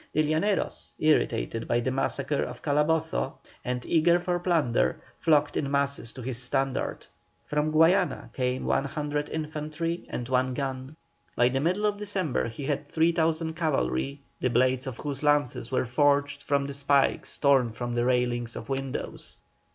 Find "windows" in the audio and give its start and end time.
18.69-19.37